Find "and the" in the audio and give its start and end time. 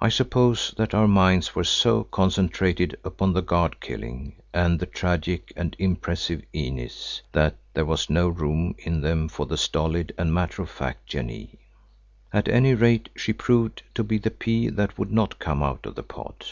4.52-4.86